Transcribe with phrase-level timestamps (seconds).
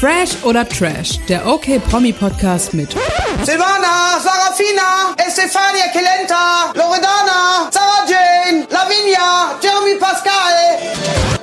[0.00, 2.90] Fresh oder Trash, der OK Promi Podcast mit
[3.44, 10.52] Silvana, Sarafina, Estefania Kelenta, Loredana, Sarah Jane, Lavinia, Jeremy Pascal.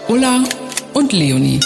[0.08, 0.44] Ulla
[0.94, 1.60] und Leonie.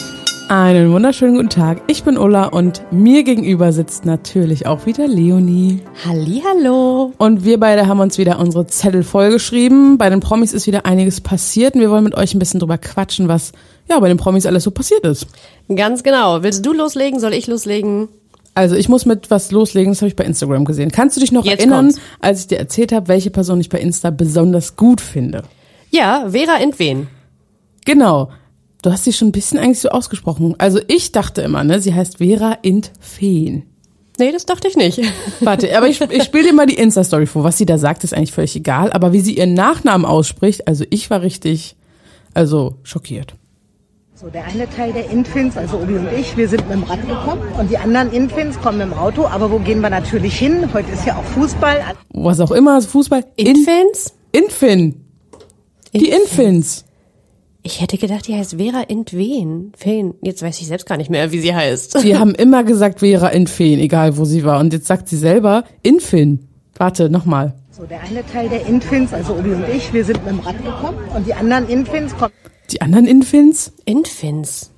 [0.48, 1.82] Einen wunderschönen guten Tag.
[1.88, 5.82] Ich bin Ulla und mir gegenüber sitzt natürlich auch wieder Leonie.
[6.06, 7.12] Hallihallo.
[7.18, 9.98] Und wir beide haben uns wieder unsere Zettel vollgeschrieben.
[9.98, 12.78] Bei den Promis ist wieder einiges passiert und wir wollen mit euch ein bisschen drüber
[12.78, 13.52] quatschen, was
[13.90, 15.28] ja bei den Promis alles so passiert ist.
[15.74, 16.44] Ganz genau.
[16.44, 17.20] Willst du loslegen?
[17.20, 18.10] Soll ich loslegen?
[18.54, 20.92] Also ich muss mit was loslegen, das habe ich bei Instagram gesehen.
[20.92, 22.00] Kannst du dich noch Jetzt erinnern, kommt's.
[22.22, 25.44] als ich dir erzählt habe, welche Person ich bei Insta besonders gut finde?
[25.92, 27.08] Ja, Vera Entwen.
[27.86, 28.32] Genau.
[28.82, 30.56] Du hast sie schon ein bisschen eigentlich so ausgesprochen.
[30.58, 33.64] Also ich dachte immer, ne, sie heißt Vera Intfeen.
[34.20, 35.02] Nee, das dachte ich nicht.
[35.42, 37.44] Warte, aber ich, ich spiele dir mal die Insta-Story vor.
[37.44, 38.92] Was sie da sagt, ist eigentlich völlig egal.
[38.92, 41.76] Aber wie sie ihren Nachnamen ausspricht, also ich war richtig,
[42.34, 43.36] also schockiert.
[44.20, 47.02] So, der eine Teil der Infins, also Obi und ich, wir sind mit dem Rad
[47.08, 49.28] gekommen und die anderen Infins kommen mit dem Auto.
[49.28, 50.68] Aber wo gehen wir natürlich hin?
[50.74, 51.82] Heute ist ja auch Fußball.
[52.14, 53.24] Was auch immer, Fußball.
[53.36, 54.16] Infants?
[54.32, 55.06] Infin.
[55.94, 56.86] Die Infins.
[57.62, 59.72] Ich hätte gedacht, die heißt Vera Entwen.
[59.78, 60.16] Feen.
[60.24, 62.00] Jetzt weiß ich selbst gar nicht mehr, wie sie heißt.
[62.00, 64.60] Sie haben immer gesagt Vera Infin, egal wo sie war.
[64.60, 66.48] Und jetzt sagt sie selber Infin.
[66.76, 67.54] Warte, nochmal.
[67.70, 70.58] So, der eine Teil der Infins, also Obi und ich, wir sind mit dem Rad
[70.58, 72.34] gekommen und die anderen Infins kommen.
[72.72, 73.72] Die anderen Infins?
[73.86, 74.72] Infants.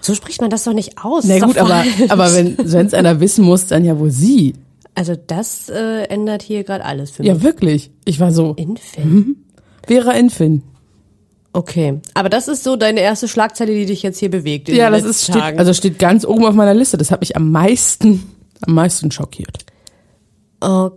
[0.00, 1.24] So spricht man das doch nicht aus.
[1.24, 4.54] Na gut, aber, aber wenn es einer wissen muss, dann ja wohl sie.
[4.94, 7.28] Also das äh, ändert hier gerade alles für mich.
[7.28, 7.90] Ja, wirklich.
[8.04, 9.36] Ich war so, Infant.
[9.86, 10.62] Vera Infin.
[11.52, 12.00] Okay.
[12.14, 14.68] Aber das ist so deine erste Schlagzeile, die dich jetzt hier bewegt.
[14.68, 16.96] Ja, das ist, steht, also steht ganz oben auf meiner Liste.
[16.96, 18.22] Das hat mich am meisten,
[18.60, 19.64] am meisten schockiert.
[20.60, 20.90] Okay,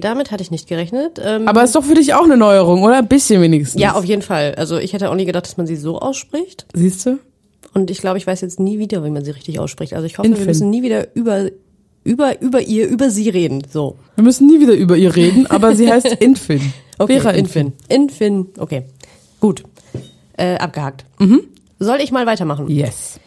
[0.00, 1.20] damit hatte ich nicht gerechnet.
[1.24, 2.98] Ähm, Aber ist doch für dich auch eine Neuerung, oder?
[2.98, 3.80] Ein bisschen wenigstens.
[3.80, 4.54] ja, auf jeden Fall.
[4.56, 6.66] Also ich hätte auch nie gedacht, dass man sie so ausspricht.
[6.74, 7.18] Siehst du?
[7.74, 9.94] Und ich glaube, ich weiß jetzt nie wieder, wie man sie richtig ausspricht.
[9.94, 10.40] Also ich hoffe, Infin.
[10.42, 11.48] wir müssen nie wieder über,
[12.04, 13.62] über, über ihr, über sie reden.
[13.70, 13.96] So.
[14.16, 16.72] Wir müssen nie wieder über ihr reden, aber sie heißt Infin.
[17.04, 17.72] Vera Infin.
[17.88, 18.48] Infin.
[18.58, 18.84] Okay.
[19.40, 19.62] Gut.
[20.36, 21.04] Äh, abgehakt.
[21.78, 22.68] Soll ich mal weitermachen?
[22.68, 23.18] Yes.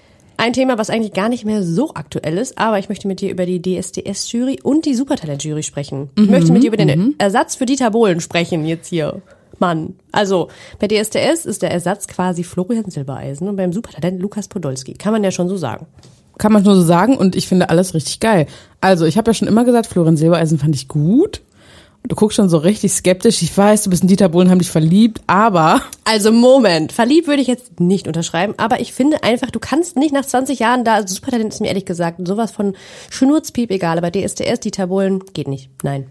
[0.45, 3.31] Ein Thema, was eigentlich gar nicht mehr so aktuell ist, aber ich möchte mit dir
[3.31, 6.11] über die DSDS-Jury und die Supertalent-Jury sprechen.
[6.15, 9.23] Ich möchte mit dir über den Ersatz für Dieter Bohlen sprechen jetzt hier.
[9.57, 9.95] Mann.
[10.11, 14.93] Also, bei DSDS ist der Ersatz quasi Florian Silbereisen und beim Supertalent Lukas Podolski.
[14.93, 15.87] Kann man ja schon so sagen.
[16.37, 18.45] Kann man nur so sagen und ich finde alles richtig geil.
[18.81, 21.41] Also, ich habe ja schon immer gesagt, Florian Silbereisen fand ich gut.
[22.07, 23.41] Du guckst schon so richtig skeptisch.
[23.41, 27.41] Ich weiß, du bist ein Dieter Bohlen, haben dich verliebt, aber Also Moment, verliebt würde
[27.41, 30.95] ich jetzt nicht unterschreiben, aber ich finde einfach, du kannst nicht nach 20 Jahren da,
[30.95, 32.75] also Supertalent ist mir ehrlich gesagt sowas von
[33.09, 35.69] Schnurzpiep egal, aber DSDS, Dieter Bohlen, geht nicht.
[35.83, 36.05] Nein.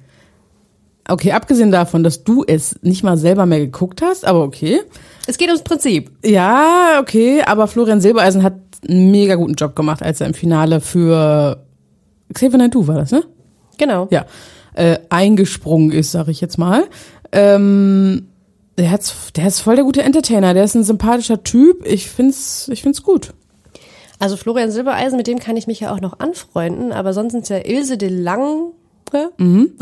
[1.08, 4.80] okay, abgesehen davon, dass du es nicht mal selber mehr geguckt hast, aber okay.
[5.26, 6.10] Es geht ums Prinzip.
[6.24, 8.54] Ja, okay, aber Florian Silbereisen hat
[8.88, 11.64] einen mega guten Job gemacht, als er im Finale für
[12.32, 13.22] Xavier Naidoo war das, ne?
[13.78, 14.08] Genau.
[14.10, 14.26] Ja,
[14.74, 16.84] äh, eingesprungen ist, sag ich jetzt mal.
[17.32, 18.28] Ähm,
[18.78, 21.86] der, hat's, der ist voll der gute Entertainer, der ist ein sympathischer Typ.
[21.86, 23.32] Ich find's, ich find's gut.
[24.18, 27.42] Also Florian Silbereisen, mit dem kann ich mich ja auch noch anfreunden, aber sonst sind
[27.42, 28.70] es ja Ilse de Lange,
[29.38, 29.72] mhm.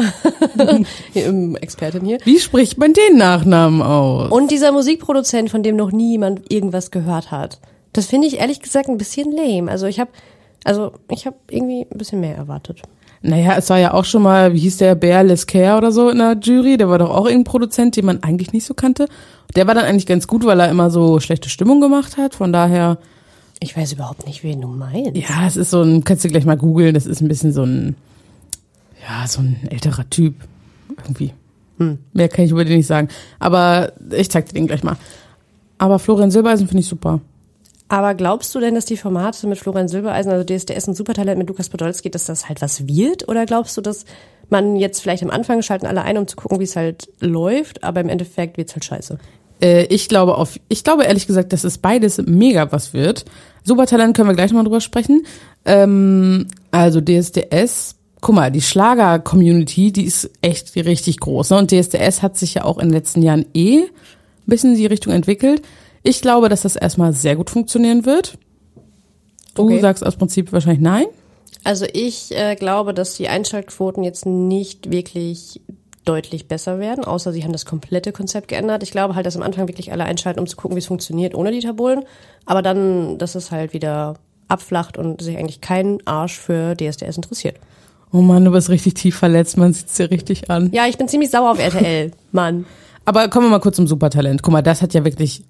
[1.60, 4.30] Expertin hier, Wie spricht man den Nachnamen aus?
[4.30, 7.60] und dieser Musikproduzent, von dem noch nie jemand irgendwas gehört hat.
[7.92, 9.70] Das finde ich ehrlich gesagt ein bisschen lame.
[9.70, 10.10] Also ich habe
[10.64, 12.82] also ich habe irgendwie ein bisschen mehr erwartet.
[13.22, 16.19] Naja, es war ja auch schon mal, wie hieß der, Bear Lescare oder so in
[16.19, 16.77] der Jury.
[16.77, 19.06] Der war doch auch irgendein Produzent, den man eigentlich nicht so kannte.
[19.55, 22.34] Der war dann eigentlich ganz gut, weil er immer so schlechte Stimmung gemacht hat.
[22.34, 22.99] Von daher,
[23.60, 25.15] Ich weiß überhaupt nicht, wen du meinst.
[25.16, 27.62] ja, es ist so ein, kannst du gleich mal googeln, das ist ein bisschen so
[27.62, 27.94] ein,
[29.09, 30.34] ja, so ein älterer Typ.
[30.99, 31.33] Irgendwie.
[32.12, 33.09] Mehr kann ich über den nicht sagen.
[33.39, 34.97] Aber ich zeig dir den gleich mal.
[35.78, 37.21] Aber Florian Silbereisen finde ich super.
[37.92, 41.47] Aber glaubst du denn, dass die Formate mit Florian Silbereisen, also DSDS und Supertalent mit
[41.47, 43.28] Lukas Podolski, dass das halt was wird?
[43.28, 44.06] Oder glaubst du, dass
[44.48, 47.84] man jetzt vielleicht am Anfang schalten alle ein, um zu gucken, wie es halt läuft,
[47.84, 49.19] aber im Endeffekt wird's halt scheiße?
[49.60, 53.26] Äh, ich glaube auf, ich glaube ehrlich gesagt, dass es beides mega was wird.
[53.62, 55.27] Supertalent können wir gleich mal drüber sprechen.
[55.66, 61.50] Ähm, also DSDS, guck mal, die Schlager-Community, die ist echt richtig groß.
[61.50, 61.59] Ne?
[61.59, 63.91] Und DSDS hat sich ja auch in den letzten Jahren eh ein
[64.47, 65.60] bisschen in die Richtung entwickelt.
[66.03, 68.39] Ich glaube, dass das erstmal sehr gut funktionieren wird.
[69.54, 69.81] Du Okay.
[69.81, 71.07] sagst aus Prinzip wahrscheinlich nein.
[71.65, 75.60] Also ich äh, glaube, dass die Einschaltquoten jetzt nicht wirklich
[76.04, 78.83] deutlich besser werden, außer sie haben das komplette Konzept geändert.
[78.83, 81.34] Ich glaube halt, dass am Anfang wirklich alle einschalten, um zu gucken, wie es funktioniert
[81.37, 82.03] ohne Dieter Bohlen.
[82.47, 84.15] Aber dann, dass es halt wieder
[84.49, 87.57] abflacht und sich eigentlich kein Arsch für DSDS interessiert.
[88.13, 90.71] Oh Mann, du bist richtig tief verletzt, man sieht's dir richtig an.
[90.72, 92.66] Ja, ich bin ziemlich sauer auf RTL, Mann.
[93.04, 94.43] Aber kommen wir mal kurz zum Supertalent.
[94.43, 95.45] Guck mal, das hat ja wirklich,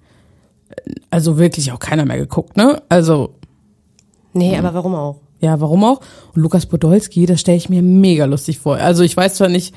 [1.09, 2.81] also wirklich auch keiner mehr geguckt, ne?
[2.89, 3.35] Also,
[4.33, 5.21] Nee, aber warum auch?
[5.39, 6.01] Ja, warum auch?
[6.33, 8.77] Und Lukas Podolski, das stelle ich mir mega lustig vor.
[8.77, 9.75] Also ich weiß zwar nicht,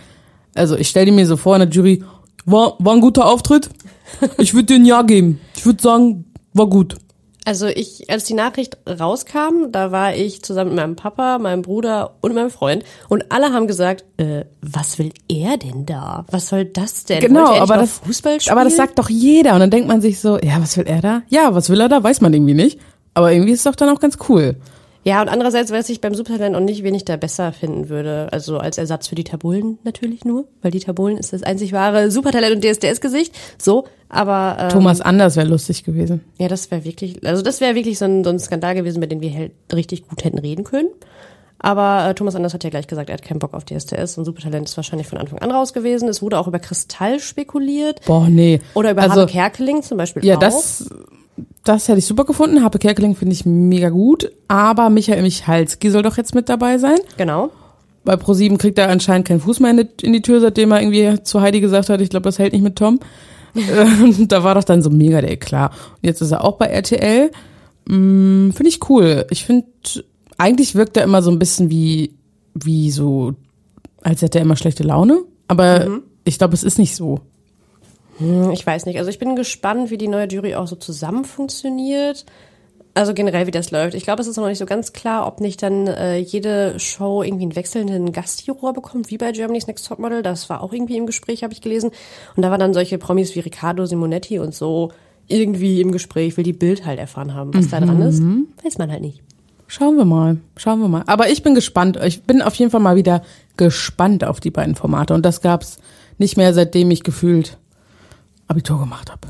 [0.55, 2.03] also ich stelle mir so vor in der Jury,
[2.47, 3.69] war, war ein guter Auftritt.
[4.39, 5.41] Ich würde dir ein Ja geben.
[5.57, 6.97] Ich würde sagen, war gut.
[7.47, 12.17] Also ich, als die Nachricht rauskam, da war ich zusammen mit meinem Papa, meinem Bruder
[12.21, 16.25] und meinem Freund und alle haben gesagt, äh, was will er denn da?
[16.29, 17.21] Was soll das denn?
[17.21, 18.53] Genau, er aber das, Fußball spielen?
[18.53, 19.55] aber das sagt doch jeder.
[19.55, 21.23] Und dann denkt man sich so, ja, was will er da?
[21.29, 22.03] Ja, was will er da?
[22.03, 22.81] Weiß man irgendwie nicht.
[23.15, 24.57] Aber irgendwie ist es doch dann auch ganz cool.
[25.07, 28.27] Ja, und andererseits weiß ich beim Supertalent auch nicht, wen ich da besser finden würde.
[28.33, 32.11] Also als Ersatz für Dieter Bohlen natürlich nur, weil Dieter Bohlen ist das einzig wahre
[32.11, 33.33] Supertalent und DSDS-Gesicht.
[33.57, 36.23] So, aber ähm, Thomas Anders wäre lustig gewesen.
[36.39, 39.13] ja, das wäre wirklich, also das wäre wirklich so ein, so ein Skandal gewesen, mit
[39.13, 40.89] dem wir halt richtig gut hätten reden können.
[41.61, 44.25] Aber äh, Thomas Anders hat ja gleich gesagt, er hat keinen Bock auf DSDS und
[44.25, 46.09] Supertalent ist wahrscheinlich von Anfang an raus gewesen.
[46.09, 48.61] Es wurde auch über Kristall spekuliert Boah, nee.
[48.75, 50.41] oder über also, Habe Kerkeling zum Beispiel Ja, auch.
[50.41, 50.91] das,
[51.65, 52.63] das hätte ich super gefunden.
[52.63, 54.31] Happe Kerkeling finde ich mega gut.
[54.49, 56.99] Aber Michael Michalski soll doch jetzt mit dabei sein.
[57.17, 57.51] Genau.
[58.05, 61.41] Bei ProSieben kriegt er anscheinend keinen Fuß mehr in die, Tür, seitdem er irgendwie zu
[61.41, 63.01] Heidi gesagt hat, ich glaube, das hält nicht mit Tom.
[63.57, 65.73] Äh, da war doch dann so mega der Eklat.
[65.73, 67.31] Und jetzt ist er auch bei RTL.
[67.89, 69.27] Mm, finde ich cool.
[69.31, 69.67] Ich finde,
[70.37, 72.19] eigentlich wirkt er immer so ein bisschen wie,
[72.53, 73.33] wie so,
[74.03, 75.23] als hätte er immer schlechte Laune.
[75.49, 75.87] Aber
[76.25, 77.23] ich glaube, es ist nicht so.
[78.19, 78.99] Hm, Ich weiß nicht.
[78.99, 82.25] Also ich bin gespannt, wie die neue Jury auch so zusammen funktioniert.
[82.95, 83.95] Also generell, wie das läuft.
[83.95, 87.23] Ich glaube, es ist noch nicht so ganz klar, ob nicht dann äh, jede Show
[87.23, 90.23] irgendwie einen wechselnden Gastjuror bekommt, wie bei Germany's Next Topmodel.
[90.23, 91.91] Das war auch irgendwie im Gespräch, habe ich gelesen.
[92.37, 94.93] Und da waren dann solche Promis wie Riccardo Simonetti und so
[95.29, 97.53] irgendwie im Gespräch, will die Bild halt erfahren haben.
[97.53, 98.23] Was da dran ist,
[98.65, 99.21] weiß man halt nicht.
[99.67, 101.03] Schauen wir mal, schauen wir mal.
[101.07, 101.99] Aber ich bin gespannt.
[102.03, 103.23] Ich bin auf jeden Fall mal wieder
[103.59, 105.13] gespannt auf die beiden Formate.
[105.13, 105.79] Und das gab's
[106.17, 107.59] nicht mehr, seitdem ich gefühlt
[108.49, 109.29] Abitur gemacht habe.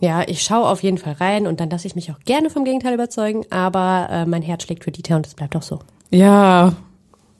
[0.00, 2.64] Ja, ich schaue auf jeden Fall rein und dann lasse ich mich auch gerne vom
[2.64, 3.44] Gegenteil überzeugen.
[3.50, 5.80] Aber äh, mein Herz schlägt für Dieter und es bleibt auch so.
[6.10, 6.72] Ja,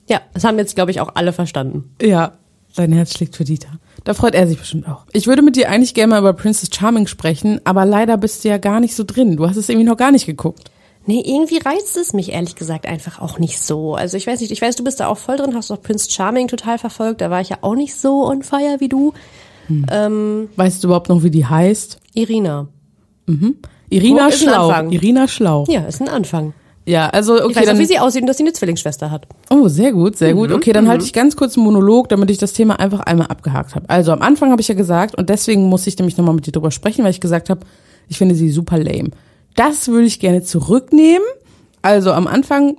[0.09, 1.95] Ja, das haben jetzt, glaube ich, auch alle verstanden.
[2.03, 2.33] ja,
[2.73, 3.71] sein Herz schlägt für Dieter.
[4.05, 5.05] Da freut er sich bestimmt auch.
[5.13, 8.49] Ich würde mit dir eigentlich gerne mal über Princess Charming sprechen, aber leider bist du
[8.49, 9.37] ja gar nicht so drin.
[9.37, 10.71] Du hast es irgendwie noch gar nicht geguckt.
[11.07, 13.95] Nee, irgendwie reizt es mich ehrlich gesagt einfach auch nicht so.
[13.95, 16.11] Also ich weiß nicht, ich weiß, du bist da auch voll drin, hast auch Prince
[16.11, 17.23] Charming total verfolgt.
[17.23, 19.15] Da war ich ja auch nicht so on fire wie du.
[20.57, 22.01] Weißt du überhaupt noch, wie die heißt?
[22.15, 22.69] Irina.
[23.89, 24.69] Irina Wo ist ein Schlau.
[24.69, 24.91] Anfang?
[24.91, 25.65] Irina Schlau.
[25.69, 26.53] Ja, ist ein Anfang.
[26.87, 29.11] Ja, also okay, Ich weiß dann auch, wie sie aussieht und dass sie eine Zwillingsschwester
[29.11, 29.29] hat.
[29.51, 30.51] Oh, sehr gut, sehr gut.
[30.51, 33.75] Okay, dann halte ich ganz kurz einen Monolog, damit ich das Thema einfach einmal abgehakt
[33.75, 33.89] habe.
[33.89, 36.53] Also am Anfang habe ich ja gesagt, und deswegen muss ich nämlich nochmal mit dir
[36.53, 37.61] drüber sprechen, weil ich gesagt habe,
[38.09, 39.11] ich finde sie super lame.
[39.55, 41.27] Das würde ich gerne zurücknehmen.
[41.83, 42.79] Also am Anfang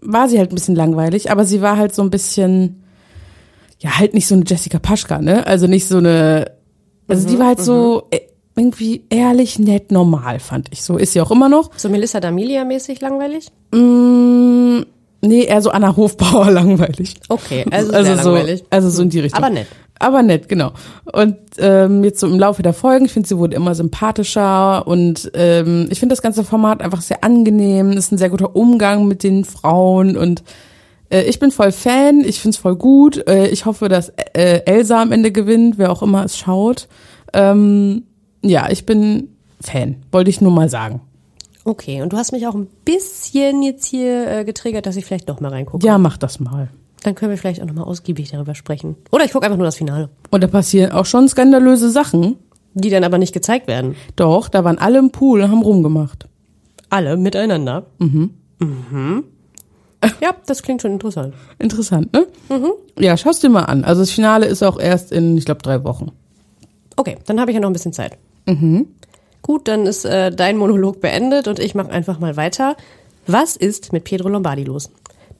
[0.00, 2.81] war sie halt ein bisschen langweilig, aber sie war halt so ein bisschen,
[3.82, 5.46] ja, halt nicht so eine Jessica Paschka, ne?
[5.46, 6.52] Also nicht so eine,
[7.08, 8.20] also die war halt so äh,
[8.54, 10.82] irgendwie ehrlich, nett, normal, fand ich.
[10.82, 11.70] So ist sie auch immer noch.
[11.76, 13.48] So Melissa D'Amelia mäßig langweilig?
[13.72, 14.82] Mm,
[15.20, 17.16] nee, eher so Anna Hofbauer langweilig.
[17.28, 18.64] Okay, also, also sehr so, langweilig.
[18.70, 19.42] also so in die Richtung.
[19.42, 19.66] Aber nett.
[19.98, 20.72] Aber nett, genau.
[21.12, 25.30] Und ähm, jetzt so im Laufe der Folgen, ich finde, sie wurde immer sympathischer und
[25.34, 27.92] ähm, ich finde das ganze Format einfach sehr angenehm.
[27.92, 30.42] Ist ein sehr guter Umgang mit den Frauen und
[31.12, 32.20] äh, ich bin voll Fan.
[32.20, 33.26] Ich finde es voll gut.
[33.28, 36.88] Äh, ich hoffe, dass äh, Elsa am Ende gewinnt, wer auch immer es schaut.
[37.32, 38.04] Ähm,
[38.42, 39.28] ja, ich bin
[39.60, 39.96] Fan.
[40.10, 41.02] Wollte ich nur mal sagen.
[41.64, 45.28] Okay, und du hast mich auch ein bisschen jetzt hier äh, getriggert, dass ich vielleicht
[45.28, 45.86] doch mal reingucke.
[45.86, 46.68] Ja, mach das mal.
[47.04, 48.96] Dann können wir vielleicht auch nochmal ausgiebig darüber sprechen.
[49.10, 50.08] Oder ich gucke einfach nur das Finale.
[50.30, 52.36] Und da passieren auch schon skandalöse Sachen.
[52.74, 53.96] Die dann aber nicht gezeigt werden.
[54.16, 56.26] Doch, da waren alle im Pool und haben rumgemacht.
[56.88, 57.84] Alle miteinander.
[57.98, 58.30] Mhm.
[58.58, 59.24] Mhm.
[60.20, 61.34] Ja, das klingt schon interessant.
[61.58, 62.26] Interessant, ne?
[62.98, 63.84] Ja, schau's dir mal an.
[63.84, 66.12] Also das Finale ist auch erst in, ich glaube, drei Wochen.
[66.96, 68.18] Okay, dann habe ich ja noch ein bisschen Zeit.
[69.42, 72.76] Gut, dann ist äh, dein Monolog beendet und ich mache einfach mal weiter.
[73.26, 74.90] Was ist mit Pedro Lombardi los?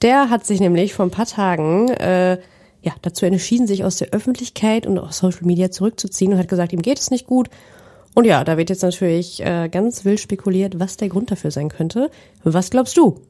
[0.01, 2.37] Der hat sich nämlich vor ein paar Tagen äh,
[2.81, 6.73] ja, dazu entschieden, sich aus der Öffentlichkeit und aus Social Media zurückzuziehen und hat gesagt,
[6.73, 7.49] ihm geht es nicht gut.
[8.13, 11.69] Und ja, da wird jetzt natürlich äh, ganz wild spekuliert, was der Grund dafür sein
[11.69, 12.11] könnte.
[12.43, 13.21] Was glaubst du?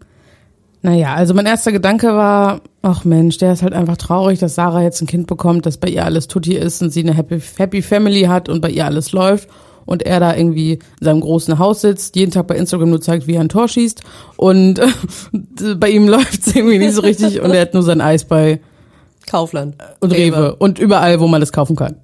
[0.85, 4.81] Naja, also mein erster Gedanke war, ach Mensch, der ist halt einfach traurig, dass Sarah
[4.81, 7.81] jetzt ein Kind bekommt, dass bei ihr alles tutti ist und sie eine happy, happy
[7.81, 9.47] Family hat und bei ihr alles läuft
[9.85, 13.27] und er da irgendwie in seinem großen Haus sitzt, jeden Tag bei Instagram nur zeigt,
[13.27, 14.01] wie er ein Tor schießt
[14.35, 14.81] und
[15.77, 18.59] bei ihm läuft's irgendwie nicht so richtig und er hat nur sein Eis bei
[19.25, 19.77] Kaufland.
[20.01, 21.95] und Rewe, und überall, wo man das kaufen kann.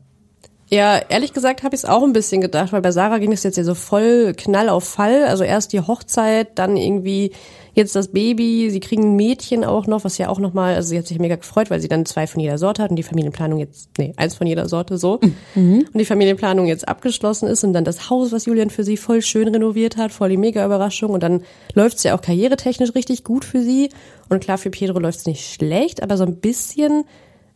[0.72, 3.44] Ja, ehrlich gesagt habe ich es auch ein bisschen gedacht, weil bei Sarah ging es
[3.44, 5.26] jetzt ja so voll Knall auf Fall.
[5.26, 7.32] Also erst die Hochzeit, dann irgendwie
[7.80, 10.98] jetzt das Baby, sie kriegen ein Mädchen auch noch, was ja auch nochmal, also sie
[10.98, 13.58] hat sich mega gefreut, weil sie dann zwei von jeder Sorte hat und die Familienplanung
[13.58, 15.20] jetzt, nee, eins von jeder Sorte so.
[15.56, 19.22] Und die Familienplanung jetzt abgeschlossen ist und dann das Haus, was Julian für sie voll
[19.22, 21.42] schön renoviert hat, voll die mega Überraschung und dann
[21.74, 23.90] läuft es ja auch karrieretechnisch richtig gut für sie.
[24.30, 27.06] Und klar, für Pedro läuft es nicht schlecht, aber so ein bisschen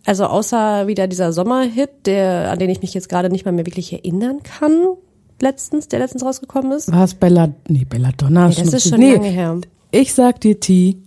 [0.06, 3.65] also außer wieder dieser Sommerhit, der, an den ich mich jetzt gerade nicht mal mehr
[3.65, 4.86] wirklich erinnern kann,
[5.42, 6.92] letztens, der letztens rausgekommen ist.
[6.92, 8.50] War es Bella, nee, Belladonna.
[8.50, 9.62] Nee, das ist schon nee, lange her.
[9.94, 10.98] Ich sag dir, T.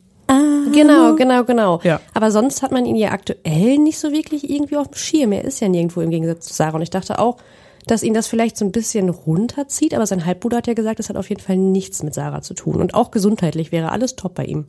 [0.73, 1.81] Genau, genau, genau.
[1.83, 2.01] Ja.
[2.15, 5.33] Aber sonst hat man ihn ja aktuell nicht so wirklich irgendwie auf dem Schirm.
[5.33, 6.77] Er ist ja nirgendwo im Gegensatz zu Sarah.
[6.77, 7.39] Und ich dachte auch,
[7.87, 9.93] dass ihn das vielleicht so ein bisschen runterzieht.
[9.93, 12.55] Aber sein Halbbruder hat ja gesagt, das hat auf jeden Fall nichts mit Sarah zu
[12.55, 12.77] tun.
[12.77, 14.67] Und auch gesundheitlich wäre alles top bei ihm.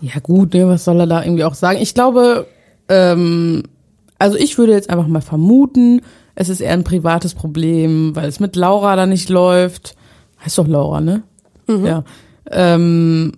[0.00, 1.78] Ja gut, ne, was soll er da irgendwie auch sagen?
[1.80, 2.46] Ich glaube,
[2.88, 3.64] ähm,
[4.18, 6.00] also ich würde jetzt einfach mal vermuten,
[6.34, 9.94] es ist eher ein privates Problem, weil es mit Laura da nicht läuft.
[10.42, 11.22] Heißt doch Laura, ne?
[11.68, 12.04] Ja.
[12.50, 13.32] Ähm,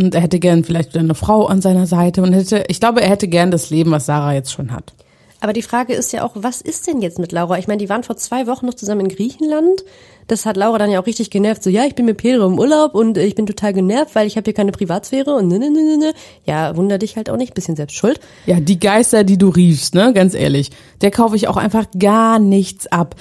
[0.00, 3.02] und er hätte gern vielleicht wieder eine Frau an seiner Seite und hätte, ich glaube,
[3.02, 4.94] er hätte gern das Leben, was Sarah jetzt schon hat.
[5.42, 7.58] Aber die Frage ist ja auch, was ist denn jetzt mit Laura?
[7.58, 9.84] Ich meine, die waren vor zwei Wochen noch zusammen in Griechenland.
[10.26, 11.62] Das hat Laura dann ja auch richtig genervt.
[11.62, 14.26] So, ja, ich bin mit Pedro im Urlaub und äh, ich bin total genervt, weil
[14.26, 16.12] ich habe hier keine Privatsphäre und ne, ne, ne, ne, ne.
[16.44, 18.20] Ja, wunder dich halt auch nicht, bisschen selbst schuld.
[18.44, 22.38] Ja, die Geister, die du riefst, ne, ganz ehrlich, der kaufe ich auch einfach gar
[22.38, 23.16] nichts ab.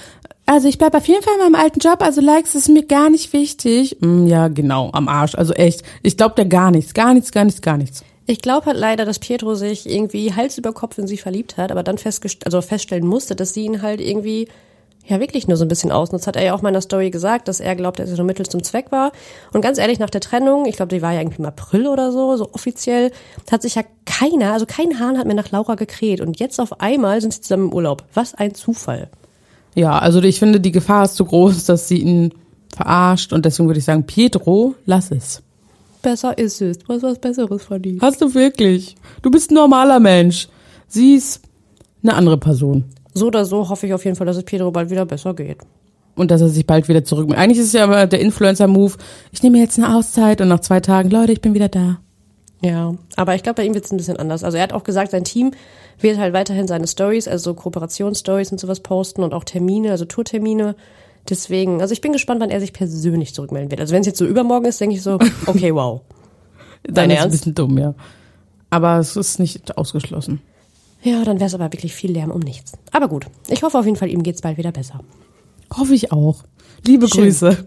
[0.52, 3.12] Also ich bleib auf jeden Fall in meinem alten Job, also Likes ist mir gar
[3.12, 3.98] nicht wichtig.
[4.00, 5.84] Mm, ja, genau, am Arsch, also echt.
[6.02, 8.04] Ich glaub der gar nichts, gar nichts, gar nichts, gar nichts.
[8.26, 11.72] Ich glaube halt leider, dass Pietro sich irgendwie Hals über Kopf in sie verliebt hat,
[11.72, 14.48] aber dann festgest also feststellen musste, dass sie ihn halt irgendwie
[15.06, 16.26] ja wirklich nur so ein bisschen ausnutzt.
[16.26, 18.24] Hat er ja auch mal in der Story gesagt, dass er glaubt, dass er so
[18.24, 19.12] Mittel zum Zweck war.
[19.54, 22.12] Und ganz ehrlich, nach der Trennung, ich glaube, die war ja irgendwie im April oder
[22.12, 23.12] so, so offiziell,
[23.52, 26.22] hat sich ja keiner, also kein Hahn hat mehr nach Laura gekräht.
[26.22, 28.04] Und jetzt auf einmal sind sie zusammen im Urlaub.
[28.16, 29.12] Was ein Zufall.
[29.80, 32.34] Ja, also ich finde, die Gefahr ist zu groß, dass sie ihn
[32.76, 35.42] verarscht und deswegen würde ich sagen, Pietro, lass es.
[36.02, 36.80] Besser ist es.
[36.88, 38.02] Was was Besseres verdient.
[38.02, 38.98] Hast du wirklich?
[39.22, 40.50] Du bist ein normaler Mensch.
[40.90, 41.44] Sie ist
[42.04, 42.84] eine andere Person.
[43.14, 45.60] So oder so hoffe ich auf jeden Fall, dass es Pedro bald wieder besser geht.
[46.18, 47.34] Und dass er sich bald wieder zurück.
[47.34, 48.96] Eigentlich ist es ja immer der Influencer-Move.
[49.32, 52.00] Ich nehme jetzt eine Auszeit und nach zwei Tagen, Leute, ich bin wieder da.
[52.62, 54.44] Ja, aber ich glaube, bei ihm wird es ein bisschen anders.
[54.44, 55.52] Also er hat auch gesagt, sein Team
[56.00, 60.76] wird halt weiterhin seine Stories, also Kooperationsstories und sowas posten und auch Termine, also Tourtermine.
[61.30, 63.80] Deswegen, also ich bin gespannt, wann er sich persönlich zurückmelden wird.
[63.80, 66.02] Also wenn es jetzt so übermorgen ist, denke ich so, okay, wow.
[66.84, 67.38] Dein ist es ein Ernst?
[67.38, 67.94] bisschen dumm, ja.
[68.70, 70.42] Aber es ist nicht ausgeschlossen.
[71.02, 72.74] Ja, dann wäre es aber wirklich viel Lärm um nichts.
[72.92, 75.00] Aber gut, ich hoffe auf jeden Fall, ihm geht's bald wieder besser.
[75.76, 76.44] Hoffe ich auch.
[76.86, 77.24] Liebe Schön.
[77.24, 77.66] Grüße.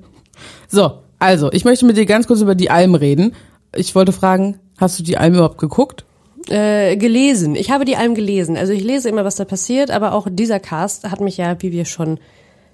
[0.69, 3.35] So, also, ich möchte mit dir ganz kurz über die Alm reden.
[3.75, 6.05] Ich wollte fragen, hast du die Alm überhaupt geguckt?
[6.49, 7.55] Äh, gelesen.
[7.55, 8.57] Ich habe die Alm gelesen.
[8.57, 11.73] Also ich lese immer, was da passiert, aber auch dieser Cast hat mich ja, wie
[11.73, 12.19] wir schon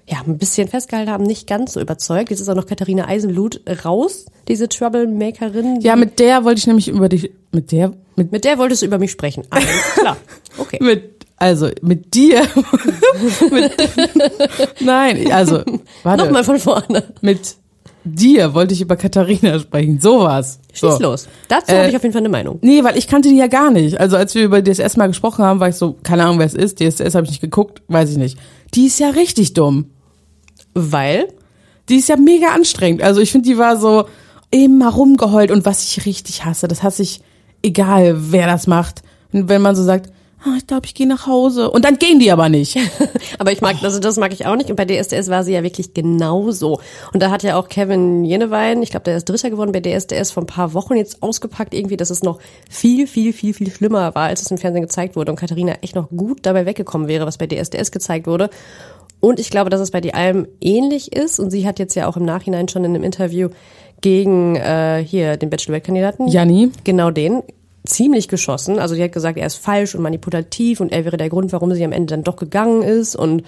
[0.07, 2.31] ja, ein bisschen festgehalten haben, nicht ganz so überzeugt.
[2.31, 5.79] Jetzt ist auch noch Katharina Eisenblut raus, diese Troublemakerin.
[5.81, 8.81] die- Ja, mit der wollte ich nämlich über die, mit der, mit, Mit der wolltest
[8.81, 9.43] du über mich sprechen.
[9.51, 10.17] Alles klar.
[10.57, 10.79] Okay.
[10.83, 12.41] mit, also, mit dir.
[13.51, 13.71] mit,
[14.81, 15.61] nein, also,
[16.03, 16.25] warte.
[16.25, 17.03] Nochmal von vorne.
[17.21, 17.55] Mit
[18.03, 19.99] dir wollte ich über Katharina sprechen.
[19.99, 20.59] Sowas.
[20.73, 20.99] Schieß so.
[20.99, 21.27] los.
[21.47, 22.59] Dazu Äh, habe ich auf jeden Fall eine Meinung.
[22.61, 23.99] Nee, weil ich kannte die ja gar nicht.
[23.99, 26.53] Also als wir über DSS mal gesprochen haben, war ich so, keine Ahnung, wer es
[26.53, 26.79] ist.
[26.79, 28.37] DSS habe ich nicht geguckt, weiß ich nicht.
[28.73, 29.87] Die ist ja richtig dumm.
[30.73, 31.27] Weil?
[31.89, 33.01] Die ist ja mega anstrengend.
[33.01, 34.05] Also ich finde, die war so
[34.51, 37.21] immer rumgeheult und was ich richtig hasse, das hasse ich,
[37.61, 39.01] egal wer das macht.
[39.31, 40.11] Und wenn man so sagt,
[40.43, 41.69] ah, ich glaube, ich gehe nach Hause.
[41.69, 42.77] Und dann gehen die aber nicht.
[43.39, 44.69] Aber ich mag, also das mag ich auch nicht.
[44.69, 46.79] Und bei DSDS war sie ja wirklich genauso.
[47.13, 50.31] Und da hat ja auch Kevin Jenewein, ich glaube, der ist Dritter geworden bei DSDS
[50.31, 54.15] vor ein paar Wochen jetzt ausgepackt irgendwie, dass es noch viel, viel, viel, viel schlimmer
[54.15, 55.31] war, als es im Fernsehen gezeigt wurde.
[55.31, 58.49] Und Katharina echt noch gut dabei weggekommen wäre, was bei DSDS gezeigt wurde.
[59.19, 61.39] Und ich glaube, dass es bei die Alm ähnlich ist.
[61.39, 63.49] Und sie hat jetzt ja auch im Nachhinein schon in einem Interview
[64.01, 66.71] gegen äh, hier den Bachelorette-Kandidaten Janni.
[66.83, 67.43] genau den
[67.89, 68.79] ziemlich geschossen.
[68.79, 71.73] Also die hat gesagt, er ist falsch und manipulativ und er wäre der Grund, warum
[71.73, 73.43] sie am Ende dann doch gegangen ist und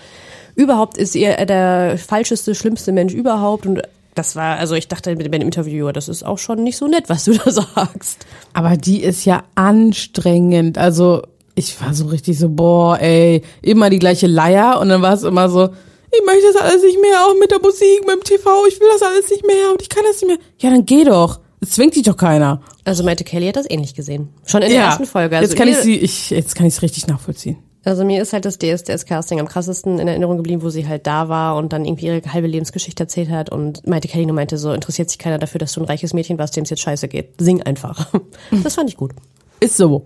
[0.55, 3.81] überhaupt ist er der falscheste, schlimmste Mensch überhaupt und
[4.15, 7.05] das war, also ich dachte bei dem Interviewer, das ist auch schon nicht so nett,
[7.07, 8.25] was du da sagst.
[8.53, 10.77] Aber die ist ja anstrengend.
[10.77, 11.21] Also
[11.55, 14.79] ich war so richtig so, boah, ey, immer die gleiche Leier.
[14.81, 15.69] Und dann war es immer so,
[16.12, 18.89] ich möchte das alles nicht mehr, auch mit der Musik, mit dem TV, ich will
[18.91, 20.38] das alles nicht mehr und ich kann das nicht mehr.
[20.60, 21.39] Ja, dann geh doch.
[21.62, 22.62] Es zwingt dich doch keiner.
[22.85, 24.29] Also Maite Kelly hat das ähnlich gesehen.
[24.45, 25.38] Schon in der ersten Folge.
[25.38, 27.57] Also jetzt kann ihr- ich sie, ich, jetzt kann ich es richtig nachvollziehen.
[27.83, 31.29] Also mir ist halt das DSDS-Casting am krassesten in Erinnerung geblieben, wo sie halt da
[31.29, 34.71] war und dann irgendwie ihre halbe Lebensgeschichte erzählt hat und Maite Kelly nur meinte so,
[34.71, 37.29] interessiert sich keiner dafür, dass du ein reiches Mädchen warst, dem es jetzt scheiße geht.
[37.41, 38.11] Sing einfach.
[38.63, 39.13] Das fand ich gut.
[39.59, 40.05] Ist so.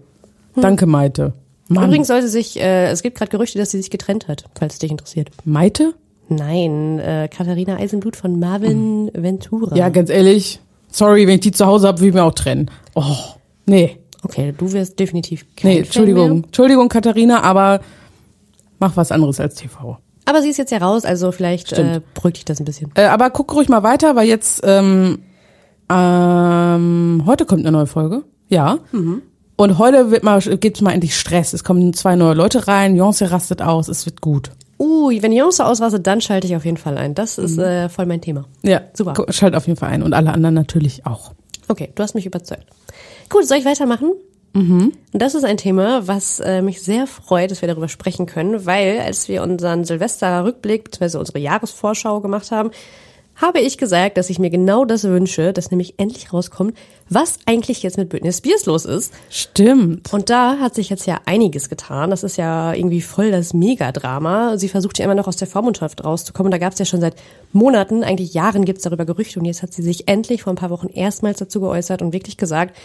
[0.55, 1.33] Danke, Maite.
[1.67, 1.85] Mann.
[1.87, 4.79] Übrigens sollte sich, äh, es gibt gerade Gerüchte, dass sie sich getrennt hat, falls es
[4.79, 5.31] dich interessiert.
[5.43, 5.95] Maite?
[6.29, 9.75] Nein, äh, Katharina Eisenblut von Marvin Ventura.
[9.75, 10.59] Ja, ganz ehrlich.
[10.95, 12.71] Sorry, wenn ich die zu Hause habe, will ich mir auch trennen.
[12.93, 13.03] Oh,
[13.65, 13.97] nee.
[14.23, 16.29] Okay, du wirst definitiv kein Nee, Fan Entschuldigung.
[16.29, 16.43] Mehr.
[16.45, 17.81] Entschuldigung, Katharina, aber
[18.79, 19.97] mach was anderes als TV.
[20.23, 22.13] Aber sie ist jetzt ja raus, also vielleicht äh, Stimmt.
[22.13, 22.91] beruhigt dich das ein bisschen.
[22.95, 25.19] Äh, aber guck ruhig mal weiter, weil jetzt ähm,
[25.89, 28.23] ähm, heute kommt eine neue Folge.
[28.47, 28.77] Ja.
[29.57, 31.53] Und heute wird mal, gibt's mal endlich Stress.
[31.53, 34.51] Es kommen zwei neue Leute rein, Beyoncé rastet aus, es wird gut.
[34.77, 37.15] Uh, wenn so ausrastet, dann schalte ich auf jeden Fall ein.
[37.15, 38.43] Das ist äh, voll mein Thema.
[38.61, 39.13] Ja, Super.
[39.13, 41.31] gu- Schalt auf jeden Fall ein und alle anderen natürlich auch.
[41.69, 42.65] Okay, du hast mich überzeugt.
[43.29, 44.11] Gut, soll ich weitermachen?
[44.51, 44.91] Mhm.
[45.13, 48.99] Das ist ein Thema, was äh, mich sehr freut, dass wir darüber sprechen können, weil
[48.99, 51.17] als wir unseren Silvester-Rückblick bzw.
[51.19, 52.71] unsere Jahresvorschau gemacht haben,
[53.35, 56.77] habe ich gesagt, dass ich mir genau das wünsche, dass nämlich endlich rauskommt,
[57.09, 59.13] was eigentlich jetzt mit Britney Spears los ist.
[59.29, 60.11] Stimmt.
[60.13, 62.09] Und da hat sich jetzt ja einiges getan.
[62.09, 64.57] Das ist ja irgendwie voll das Megadrama.
[64.57, 66.51] Sie versucht ja immer noch aus der Vormundschaft rauszukommen.
[66.51, 67.15] Da gab es ja schon seit
[67.51, 69.39] Monaten, eigentlich Jahren gibt es darüber Gerüchte.
[69.39, 72.37] Und jetzt hat sie sich endlich vor ein paar Wochen erstmals dazu geäußert und wirklich
[72.37, 72.75] gesagt,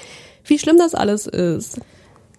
[0.45, 1.80] wie schlimm das alles ist.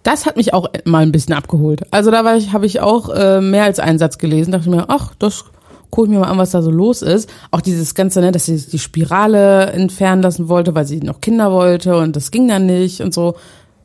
[0.04, 1.84] Das hat mich auch mal ein bisschen abgeholt.
[1.92, 4.86] Also da war ich, habe ich auch äh, mehr als einen Satz gelesen, dachte mir,
[4.88, 5.46] ach, das
[5.92, 7.30] gucke ich mir mal an, was da so los ist.
[7.52, 11.52] Auch dieses ganze, ne, dass sie die Spirale entfernen lassen wollte, weil sie noch Kinder
[11.52, 13.36] wollte und das ging dann nicht und so.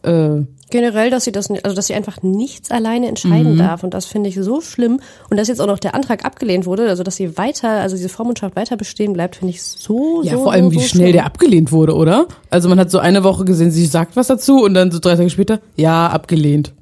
[0.02, 3.84] Äh, Generell, dass sie das, nicht- also dass sie einfach nichts alleine entscheiden darf.
[3.84, 4.98] Und das finde ich so schlimm.
[5.30, 8.08] Und dass jetzt auch noch der Antrag abgelehnt wurde, also dass sie weiter, also diese
[8.08, 11.02] Vormundschaft weiter bestehen bleibt, finde ich so, ja, so, vor allem, so, wie so schnell
[11.04, 11.12] schlimm.
[11.12, 12.26] der abgelehnt wurde, oder?
[12.50, 15.14] Also man hat so eine Woche gesehen, sie sagt was dazu und dann so drei
[15.14, 16.72] Tage später, ja, abgelehnt.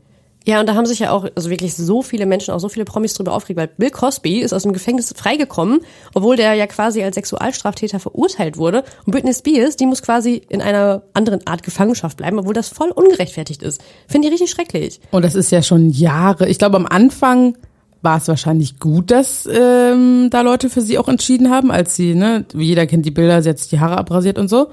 [0.47, 2.85] Ja, und da haben sich ja auch also wirklich so viele Menschen, auch so viele
[2.85, 5.81] Promis drüber aufgeregt, weil Bill Cosby ist aus dem Gefängnis freigekommen,
[6.13, 8.85] obwohl der ja quasi als Sexualstraftäter verurteilt wurde.
[9.07, 12.91] Und Britney Spears, die muss quasi in einer anderen Art Gefangenschaft bleiben, obwohl das voll
[12.91, 13.83] ungerechtfertigt ist.
[14.07, 15.01] Finde ich richtig schrecklich.
[15.11, 16.47] Und das ist ja schon Jahre.
[16.49, 17.57] Ich glaube, am Anfang
[18.03, 22.15] war es wahrscheinlich gut, dass ähm, da Leute für sie auch entschieden haben, als sie,
[22.15, 24.69] ne, wie jeder kennt die Bilder, sie hat sich die Haare abrasiert und so.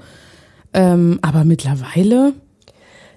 [0.74, 2.34] Ähm, aber mittlerweile,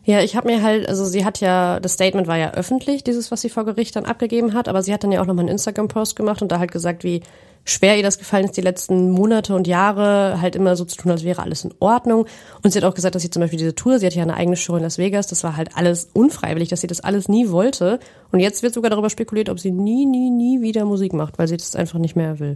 [0.06, 3.32] Ja, ich habe mir halt, also sie hat ja, das Statement war ja öffentlich, dieses,
[3.32, 5.54] was sie vor Gericht dann abgegeben hat, aber sie hat dann ja auch nochmal einen
[5.54, 7.22] Instagram-Post gemacht und da halt gesagt, wie
[7.66, 11.12] schwer ihr das gefallen ist, die letzten Monate und Jahre halt immer so zu tun,
[11.12, 12.28] als wäre alles in Ordnung.
[12.62, 14.36] Und sie hat auch gesagt, dass sie zum Beispiel diese Tour, sie hatte ja eine
[14.36, 17.50] eigene Show in Las Vegas, das war halt alles unfreiwillig, dass sie das alles nie
[17.50, 18.00] wollte.
[18.32, 21.48] Und jetzt wird sogar darüber spekuliert, ob sie nie, nie, nie wieder Musik macht, weil
[21.48, 22.54] sie das einfach nicht mehr will.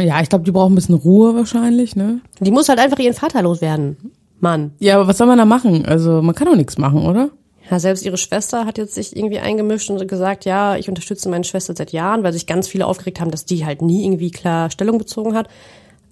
[0.00, 2.20] ja, ich glaube, die brauchen ein bisschen Ruhe wahrscheinlich, ne?
[2.40, 3.98] Die muss halt einfach ihren Vater loswerden.
[4.40, 4.72] Mann.
[4.78, 5.86] Ja, aber was soll man da machen?
[5.86, 7.30] Also man kann doch nichts machen, oder?
[7.70, 11.44] Ja, selbst ihre Schwester hat jetzt sich irgendwie eingemischt und gesagt, ja, ich unterstütze meine
[11.44, 14.70] Schwester seit Jahren, weil sich ganz viele aufgeregt haben, dass die halt nie irgendwie klar
[14.70, 15.48] Stellung bezogen hat.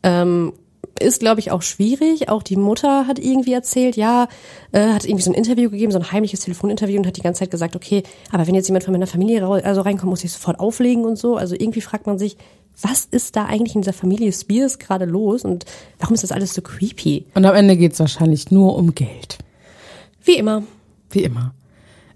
[0.03, 0.53] Ähm,
[1.01, 2.29] ist, glaube ich, auch schwierig.
[2.29, 4.29] Auch die Mutter hat irgendwie erzählt, ja,
[4.73, 7.41] äh, hat irgendwie so ein Interview gegeben, so ein heimliches Telefoninterview und hat die ganze
[7.41, 10.61] Zeit gesagt, okay, aber wenn jetzt jemand von meiner Familie also reinkommt, muss ich sofort
[10.61, 11.37] auflegen und so.
[11.37, 12.37] Also irgendwie fragt man sich,
[12.83, 15.65] was ist da eigentlich in dieser Familie Spears gerade los und
[15.99, 17.27] warum ist das alles so creepy?
[17.35, 19.39] Und am Ende geht's wahrscheinlich nur um Geld.
[20.25, 20.63] Wie immer.
[21.11, 21.55] Wie immer.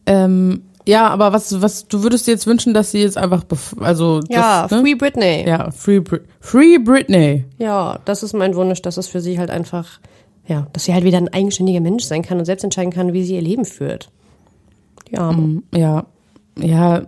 [0.06, 3.44] Ähm, ja, aber was, was, du würdest dir jetzt wünschen, dass sie jetzt einfach,
[3.78, 4.80] also, Ja, das, ne?
[4.80, 5.46] Free Britney.
[5.46, 7.44] Ja, Free, Brit Free Britney.
[7.58, 10.00] Ja, das ist mein Wunsch, dass es für sie halt einfach,
[10.46, 13.22] ja, dass sie halt wieder ein eigenständiger Mensch sein kann und selbst entscheiden kann, wie
[13.22, 14.10] sie ihr Leben führt.
[15.10, 15.36] Ja,
[15.74, 16.06] Ja,
[16.58, 17.02] ja.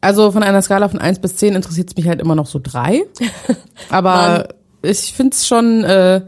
[0.00, 2.60] Also von einer Skala von 1 bis 10 interessiert es mich halt immer noch so
[2.62, 3.02] drei.
[3.88, 4.48] Aber
[4.82, 6.20] ich find's schon äh,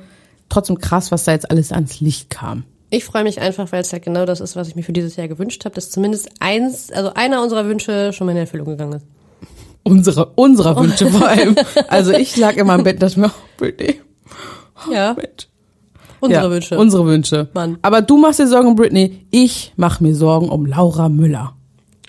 [0.49, 2.65] trotzdem krass, was da jetzt alles ans Licht kam.
[2.91, 5.17] ich freue mich einfach, weil es ja genau das ist, was ich mir für dieses
[5.17, 8.95] Jahr gewünscht habe, dass zumindest eins, also einer unserer Wünsche schon mal in Erfüllung gegangen
[8.95, 9.07] ist.
[9.85, 11.55] Unsere, unserer Wünsche vor allem.
[11.89, 14.01] Also ich lag immer im Bett und dachte mir, oh, Britney,
[14.91, 15.49] Ja, Mensch.
[16.21, 16.79] unsere ja, Wünsche.
[16.79, 17.49] Unsere Wünsche.
[17.55, 17.79] Mann.
[17.83, 21.55] Aber du machst dir Sorgen um Britney, ich mach mir Sorgen um Laura Müller.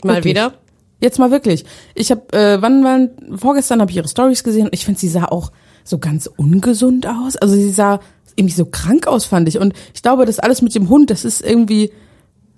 [0.03, 0.31] mal wirklich.
[0.35, 0.53] wieder.
[0.99, 1.65] Jetzt mal wirklich.
[1.95, 5.07] Ich habe, äh, wann, wann, vorgestern habe ich ihre Stories gesehen und ich finde, sie
[5.07, 5.51] sah auch
[5.83, 7.35] so ganz ungesund aus.
[7.37, 7.99] Also sie sah
[8.35, 9.59] irgendwie so krank aus, fand ich.
[9.59, 11.91] Und ich glaube, das alles mit dem Hund, das ist irgendwie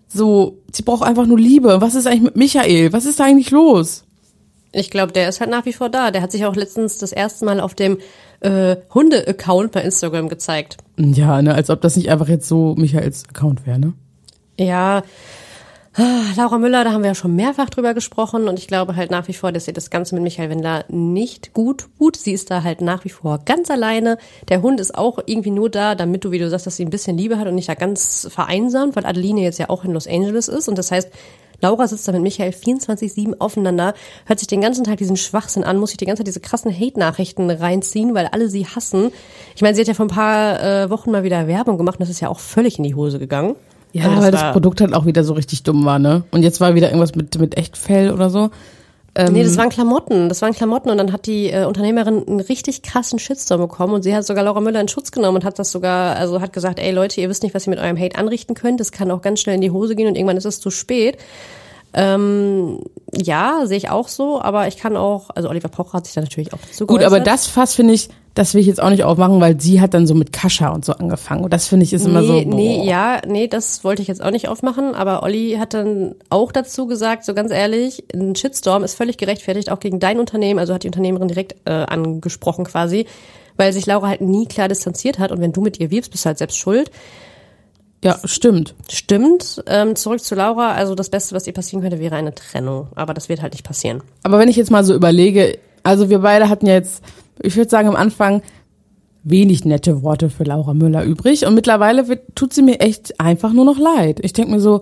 [0.08, 1.82] so, sie braucht einfach nur Liebe.
[1.82, 2.94] Was ist eigentlich mit Michael?
[2.94, 4.04] Was ist da eigentlich los?
[4.74, 6.12] Ich glaube, der ist halt nach wie vor da.
[6.12, 7.98] Der hat sich auch letztens das erste Mal auf dem
[8.40, 10.78] äh, Hunde-Account bei Instagram gezeigt.
[10.98, 13.94] Ja, ne, als ob das nicht einfach jetzt so Michaels Account wäre, ne?
[14.58, 15.04] Ja,
[16.38, 19.28] Laura Müller, da haben wir ja schon mehrfach drüber gesprochen und ich glaube halt nach
[19.28, 22.16] wie vor, dass ihr das Ganze mit Michael Wendler nicht gut tut.
[22.16, 24.18] Sie ist da halt nach wie vor ganz alleine.
[24.48, 26.92] Der Hund ist auch irgendwie nur da, damit du, wie du sagst, dass sie ein
[26.92, 30.08] bisschen Liebe hat und nicht da ganz vereinsamt, weil Adeline jetzt ja auch in Los
[30.08, 31.10] Angeles ist und das heißt,
[31.60, 33.94] Laura sitzt da mit Michael 24-7 aufeinander,
[34.26, 36.74] hört sich den ganzen Tag diesen Schwachsinn an, muss sich die ganze Zeit diese krassen
[36.74, 39.12] Hate-Nachrichten reinziehen, weil alle sie hassen.
[39.56, 42.02] Ich meine, sie hat ja vor ein paar äh, Wochen mal wieder Werbung gemacht und
[42.02, 43.56] das ist ja auch völlig in die Hose gegangen.
[43.94, 46.24] Ja, Also weil das Produkt halt auch wieder so richtig dumm war, ne?
[46.32, 48.50] Und jetzt war wieder irgendwas mit, mit Echtfell oder so.
[49.14, 50.30] Ähm, Nee, das waren Klamotten.
[50.30, 54.04] Das waren Klamotten und dann hat die äh, Unternehmerin einen richtig krassen Shitstorm bekommen und
[54.04, 56.80] sie hat sogar Laura Müller in Schutz genommen und hat das sogar, also hat gesagt,
[56.80, 58.80] ey Leute, ihr wisst nicht, was ihr mit eurem Hate anrichten könnt.
[58.80, 61.18] Das kann auch ganz schnell in die Hose gehen und irgendwann ist es zu spät.
[61.94, 62.80] Ähm,
[63.14, 66.22] ja, sehe ich auch so, aber ich kann auch, also Oliver Pocher hat sich da
[66.22, 69.04] natürlich auch dazu Gut, aber das Fass finde ich, das will ich jetzt auch nicht
[69.04, 71.44] aufmachen, weil sie hat dann so mit Kascha und so angefangen.
[71.44, 72.34] Und das finde ich ist immer so.
[72.34, 72.56] Nee, Boah.
[72.56, 76.54] nee, ja, nee, das wollte ich jetzt auch nicht aufmachen, aber Olli hat dann auch
[76.54, 80.74] dazu gesagt, so ganz ehrlich, ein Shitstorm ist völlig gerechtfertigt, auch gegen dein Unternehmen, also
[80.74, 83.06] hat die Unternehmerin direkt äh, angesprochen quasi,
[83.58, 86.24] weil sich Laura halt nie klar distanziert hat und wenn du mit ihr wirbst, bist
[86.24, 86.90] du halt selbst schuld.
[88.04, 88.74] Ja, stimmt.
[88.90, 92.88] Stimmt, ähm, zurück zu Laura, also das Beste, was ihr passieren könnte, wäre eine Trennung,
[92.96, 94.02] aber das wird halt nicht passieren.
[94.24, 97.04] Aber wenn ich jetzt mal so überlege, also wir beide hatten jetzt,
[97.42, 98.42] ich würde sagen, am Anfang
[99.24, 101.46] wenig nette Worte für Laura Müller übrig.
[101.46, 104.20] Und mittlerweile wird, tut sie mir echt einfach nur noch leid.
[104.24, 104.82] Ich denke mir so,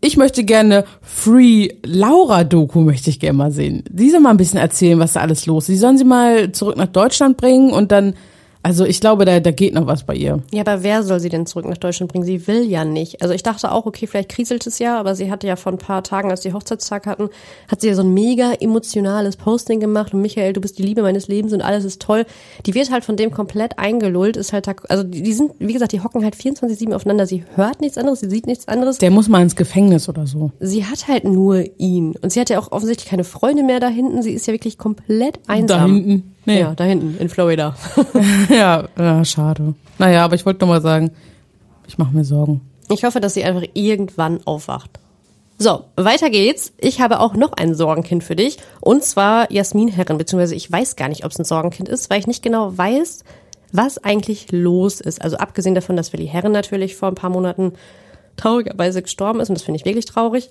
[0.00, 3.84] ich möchte gerne Free Laura Doku möchte ich gerne mal sehen.
[3.92, 5.66] Sie soll mal ein bisschen erzählen, was da alles los ist.
[5.68, 8.14] Sie sollen sie mal zurück nach Deutschland bringen und dann,
[8.64, 10.40] also ich glaube, da, da geht noch was bei ihr.
[10.52, 12.24] Ja, aber wer soll sie denn zurück nach Deutschland bringen?
[12.24, 13.22] Sie will ja nicht.
[13.22, 15.78] Also ich dachte auch, okay, vielleicht kriselt es ja, aber sie hatte ja vor ein
[15.78, 17.28] paar Tagen, als die Hochzeitstag hatten,
[17.70, 21.02] hat sie ja so ein mega emotionales Posting gemacht und Michael, du bist die Liebe
[21.02, 22.24] meines Lebens und alles ist toll.
[22.66, 25.72] Die wird halt von dem komplett eingelullt, ist halt, da- also die, die sind, wie
[25.72, 27.26] gesagt, die hocken halt 24-7 aufeinander.
[27.26, 28.98] Sie hört nichts anderes, sie sieht nichts anderes.
[28.98, 30.50] Der muss mal ins Gefängnis oder so.
[30.60, 32.14] Sie hat halt nur ihn.
[32.22, 34.22] Und sie hat ja auch offensichtlich keine Freunde mehr da hinten.
[34.22, 35.66] Sie ist ja wirklich komplett einsam.
[35.90, 36.33] Da hinten?
[36.46, 36.60] Nee.
[36.60, 37.74] Ja, da hinten, in Florida.
[38.48, 39.74] ja, ja, schade.
[39.98, 41.10] Naja, aber ich wollte nur mal sagen,
[41.86, 42.60] ich mache mir Sorgen.
[42.90, 44.98] Ich hoffe, dass sie einfach irgendwann aufwacht.
[45.56, 46.72] So, weiter geht's.
[46.78, 48.58] Ich habe auch noch ein Sorgenkind für dich.
[48.80, 52.18] Und zwar Jasmin Herren, beziehungsweise ich weiß gar nicht, ob es ein Sorgenkind ist, weil
[52.18, 53.24] ich nicht genau weiß,
[53.72, 55.22] was eigentlich los ist.
[55.22, 57.72] Also abgesehen davon, dass Willi Herren natürlich vor ein paar Monaten
[58.36, 60.50] traurigerweise gestorben ist, und das finde ich wirklich traurig,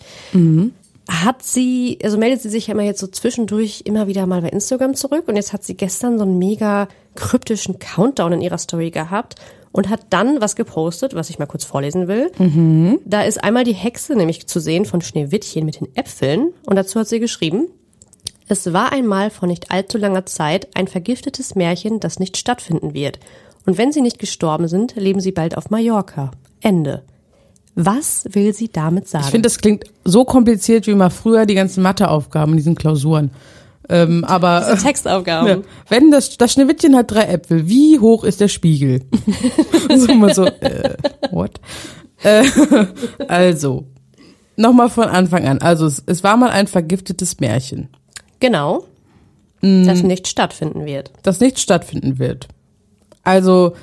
[1.10, 4.50] hat sie, also meldet sie sich ja immer jetzt so zwischendurch immer wieder mal bei
[4.50, 8.90] Instagram zurück und jetzt hat sie gestern so einen mega kryptischen Countdown in ihrer Story
[8.90, 9.36] gehabt
[9.72, 12.32] und hat dann was gepostet, was ich mal kurz vorlesen will.
[13.06, 17.00] Da ist einmal die Hexe nämlich zu sehen von Schneewittchen mit den Äpfeln und dazu
[17.00, 17.68] hat sie geschrieben,
[18.48, 23.20] es war einmal vor nicht allzu langer Zeit ein vergiftetes Märchen, das nicht stattfinden wird.
[23.66, 26.32] Und wenn sie nicht gestorben sind, leben sie bald auf Mallorca.
[26.62, 27.04] Ende.
[27.76, 29.26] Was will sie damit sagen?
[29.26, 33.32] Ich finde, das klingt so kompliziert wie mal früher die ganzen Matheaufgaben in diesen Klausuren.
[33.90, 35.48] Ähm, aber Textaufgaben.
[35.48, 35.58] ja,
[35.90, 39.02] wenn das, das Schneewittchen hat drei Äpfel, wie hoch ist der Spiegel?
[39.96, 40.96] so mal so, äh,
[41.32, 41.60] what?
[42.22, 42.46] Äh,
[43.28, 43.86] also,
[44.56, 45.60] nochmal von Anfang an.
[45.60, 47.90] Also, es, es war mal ein vergiftetes Märchen,
[48.40, 48.86] Genau.
[49.62, 49.86] Mm.
[49.86, 51.12] Das nicht stattfinden wird.
[51.24, 52.48] das nicht stattfinden wird.
[53.24, 53.74] Also,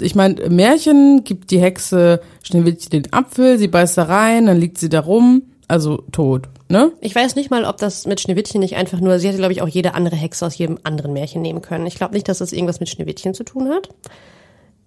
[0.00, 4.78] ich meine, Märchen gibt die Hexe Schneewittchen den Apfel, sie beißt da rein, dann liegt
[4.78, 6.92] sie da rum, also tot, ne?
[7.00, 9.62] Ich weiß nicht mal, ob das mit Schneewittchen nicht einfach nur, sie hätte, glaube ich,
[9.62, 11.86] auch jede andere Hexe aus jedem anderen Märchen nehmen können.
[11.86, 13.88] Ich glaube nicht, dass das irgendwas mit Schneewittchen zu tun hat.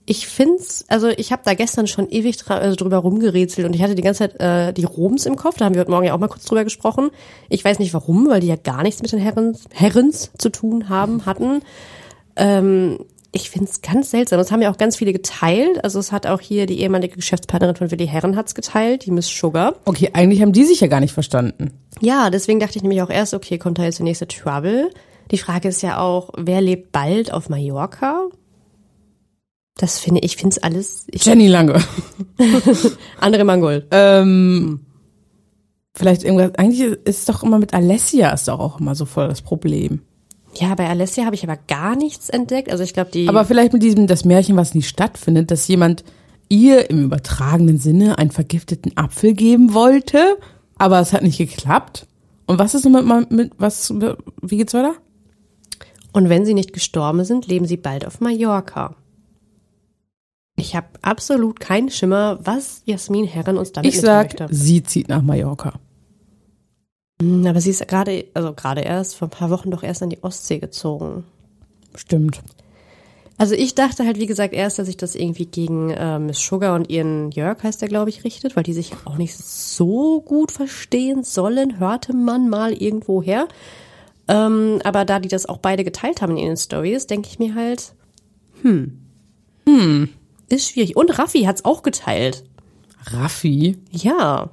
[0.06, 3.84] Ich find's, also ich habe da gestern schon ewig dra also drüber rumgerätselt und ich
[3.84, 6.16] hatte die ganze Zeit äh, die Roms im Kopf, da haben wir heute Morgen ja
[6.16, 7.12] auch mal kurz drüber gesprochen.
[7.48, 10.90] Ich weiß nicht warum, weil die ja gar nichts mit den Herrens, Herrens zu tun
[10.90, 11.62] haben, hatten.
[12.38, 14.40] Ähm, ich find's ganz seltsam.
[14.40, 15.84] Das haben ja auch ganz viele geteilt.
[15.84, 19.28] Also es hat auch hier die ehemalige Geschäftspartnerin von Willi Herren hat's geteilt, die Miss
[19.28, 19.76] Sugar.
[19.86, 21.72] Okay, eigentlich haben die sich ja gar nicht verstanden.
[22.02, 24.90] Ja, deswegen dachte ich nämlich auch erst, okay, kommt da jetzt der nächste Trouble?
[25.32, 28.30] Die Frage ist ja auch, wer lebt bald auf Mallorca?
[29.78, 31.06] Das finde ich, finde es alles.
[31.12, 31.82] Ich, Jenny Lange.
[33.20, 33.86] Andere Mangol.
[33.92, 34.82] Ähm,
[35.96, 39.28] vielleicht irgendwas, eigentlich ist es doch immer mit Alessia ist doch auch immer so voll
[39.28, 40.02] das Problem.
[40.56, 42.72] Ja, bei Alessia habe ich aber gar nichts entdeckt.
[42.72, 43.30] Also ich glaube, die.
[43.30, 46.04] Aber vielleicht mit diesem, das Märchen, was nie stattfindet, dass jemand
[46.50, 50.38] ihr im übertragenen Sinne einen vergifteten Apfel geben wollte,
[50.78, 52.08] aber es hat nicht geklappt.
[52.48, 53.94] Und was ist mit, mit, mit was,
[54.42, 54.96] wie geht's weiter?
[56.12, 58.96] und wenn sie nicht gestorben sind, leben sie bald auf Mallorca.
[60.56, 64.48] Ich habe absolut keinen Schimmer, was Jasmin Herren uns damit Ich sag, möchte.
[64.54, 65.74] sie zieht nach Mallorca.
[67.22, 70.10] Hm, Aber sie ist gerade, also gerade erst vor ein paar Wochen doch erst an
[70.10, 71.24] die Ostsee gezogen.
[71.96, 72.42] Stimmt.
[73.38, 76.76] Also ich dachte halt, wie gesagt, erst, dass sich das irgendwie gegen äh, Miss Sugar
[76.76, 80.52] und ihren Jörg, heißt der, glaube ich, richtet, weil die sich auch nicht so gut
[80.52, 83.48] verstehen sollen, hörte man mal irgendwo her.
[84.28, 87.56] Ähm, aber da die das auch beide geteilt haben in ihren Stories, denke ich mir
[87.56, 87.94] halt,
[88.62, 89.00] hm,
[89.66, 90.10] hm,
[90.50, 90.98] ist schwierig.
[90.98, 92.44] Und Raffi hat's auch geteilt.
[93.06, 93.78] Raffi?
[93.90, 94.50] Ja,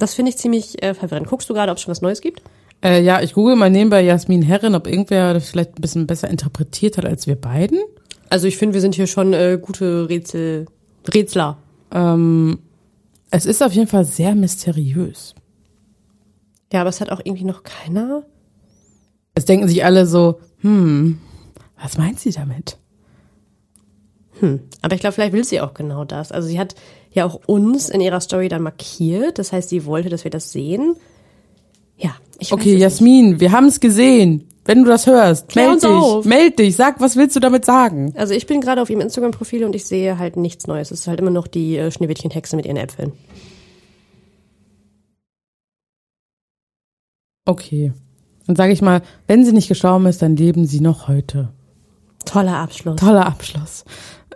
[0.00, 1.28] das finde ich ziemlich äh, verwirrend.
[1.28, 2.42] Guckst du gerade, ob es schon was Neues gibt?
[2.82, 6.28] Äh, ja, ich google mal nebenbei Jasmin Herren, ob irgendwer das vielleicht ein bisschen besser
[6.28, 7.78] interpretiert hat als wir beiden.
[8.30, 10.66] Also ich finde, wir sind hier schon äh, gute Rätsel,
[11.12, 11.58] Rätsler.
[11.92, 12.58] Ähm,
[13.30, 15.34] Es ist auf jeden Fall sehr mysteriös.
[16.72, 18.22] Ja, aber es hat auch irgendwie noch keiner.
[19.34, 21.18] Es denken sich alle so, hm,
[21.80, 22.78] was meint sie damit?
[24.80, 26.32] Aber ich glaube, vielleicht will sie auch genau das.
[26.32, 26.74] Also sie hat
[27.12, 29.38] ja auch uns in ihrer Story dann markiert.
[29.38, 30.96] Das heißt, sie wollte, dass wir das sehen.
[31.96, 32.82] Ja, ich weiß Okay, es nicht.
[32.82, 34.46] Jasmin, wir haben es gesehen.
[34.64, 36.24] Wenn du das hörst, Klär meld uns dich, auf.
[36.26, 38.12] meld dich, sag, was willst du damit sagen?
[38.16, 40.90] Also ich bin gerade auf ihrem Instagram-Profil und ich sehe halt nichts Neues.
[40.90, 43.12] Es ist halt immer noch die äh, Schneewittchen-Hexe mit ihren Äpfeln.
[47.46, 47.92] Okay.
[48.46, 51.48] Dann sage ich mal, wenn sie nicht gestorben ist, dann leben sie noch heute.
[52.24, 52.96] Toller Abschluss.
[52.96, 53.84] Toller Abschluss.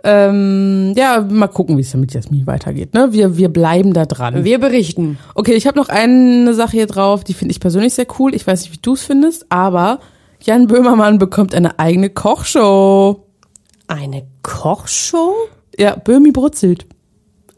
[0.07, 2.93] Ähm, ja, mal gucken, wie es mit Jasmin weitergeht.
[2.93, 3.07] Ne?
[3.11, 4.43] Wir, wir bleiben da dran.
[4.43, 5.17] Wir berichten.
[5.33, 8.35] Okay, ich habe noch eine Sache hier drauf, die finde ich persönlich sehr cool.
[8.35, 9.99] Ich weiß nicht, wie du es findest, aber
[10.41, 13.23] Jan Böhmermann bekommt eine eigene Kochshow.
[13.87, 15.33] Eine Kochshow?
[15.75, 16.85] Ja, Böhmi brutzelt.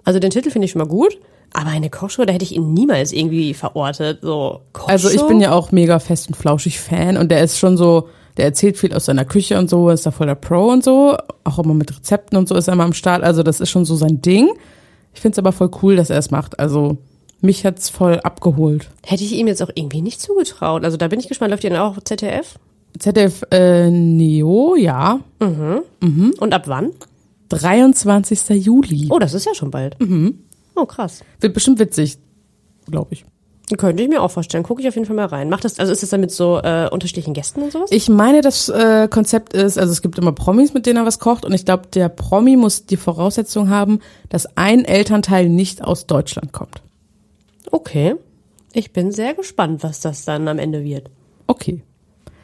[0.05, 1.19] Also den Titel finde ich schon mal gut.
[1.51, 4.19] Aber eine Kochshow, da hätte ich ihn niemals irgendwie verortet.
[4.21, 4.89] So, Kochshow?
[4.89, 8.07] Also ich bin ja auch mega fest und flauschig Fan und der ist schon so,
[8.37, 11.17] der erzählt viel aus seiner Küche und so, ist da voll der Pro und so.
[11.43, 13.23] Auch immer mit Rezepten und so ist er immer am Start.
[13.23, 14.49] Also das ist schon so sein Ding.
[15.13, 16.59] Ich finde es aber voll cool, dass er es macht.
[16.59, 16.97] Also
[17.41, 18.89] mich hat's voll abgeholt.
[19.03, 20.83] Hätte ich ihm jetzt auch irgendwie nicht zugetraut.
[20.83, 21.51] Also da bin ich gespannt.
[21.51, 22.59] Läuft die dann auch auf ZDF?
[22.99, 25.19] ZDF äh, Neo, ja.
[26.39, 26.91] Und ab wann?
[27.49, 28.49] 23.
[28.63, 29.07] Juli.
[29.09, 29.97] Oh, das ist ja schon bald.
[30.75, 31.23] Oh, krass.
[31.39, 32.17] Wird bestimmt witzig,
[32.89, 33.25] glaube ich.
[33.75, 34.63] Könnte ich mir auch vorstellen.
[34.63, 35.49] Gucke ich auf jeden Fall mal rein.
[35.49, 37.89] Macht das, also ist das dann mit so äh, unterschiedlichen Gästen und sowas?
[37.91, 41.19] Ich meine, das äh, Konzept ist, also es gibt immer Promis, mit denen er was
[41.19, 43.99] kocht und ich glaube, der Promi muss die Voraussetzung haben,
[44.29, 46.81] dass ein Elternteil nicht aus Deutschland kommt.
[47.69, 48.15] Okay.
[48.71, 51.09] Ich bin sehr gespannt, was das dann am Ende wird.
[51.47, 51.81] Okay,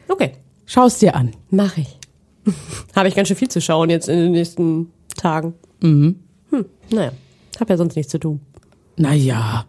[0.08, 0.32] Okay.
[0.66, 1.30] schau es dir an.
[1.48, 1.98] Mach ich.
[2.94, 5.54] Habe ich ganz schön viel zu schauen jetzt in den nächsten Tagen.
[5.80, 6.20] Mhm.
[6.50, 7.12] Hm, naja.
[7.58, 8.40] Hab ja sonst nichts zu tun.
[8.96, 9.64] Naja,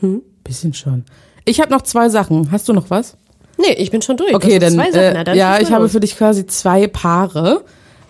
[0.00, 0.22] hm?
[0.44, 1.04] Bisschen schon.
[1.44, 2.50] Ich habe noch zwei Sachen.
[2.52, 3.16] Hast du noch was?
[3.58, 4.34] Nee, ich bin schon durch.
[4.34, 5.04] Okay, Das dann, sind zwei Sachen.
[5.04, 7.62] äh, Na, dann ja, ich habe für dich quasi zwei Paare.